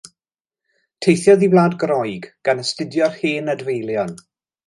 [1.05, 4.19] Teithiodd i Wlad Groeg gan astudio'r hen adfeilion.